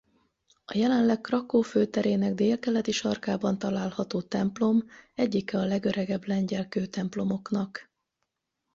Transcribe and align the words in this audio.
A 0.65 0.77
jelenleg 0.77 1.21
Krakkó 1.21 1.61
főterének 1.61 2.33
délkeleti 2.33 2.91
sarkában 2.91 3.57
található 3.59 4.21
templom 4.21 4.83
egyike 5.13 5.57
a 5.57 5.65
legöregebb 5.65 6.25
lengyel 6.27 6.67
kőtemplomoknak. 6.67 7.91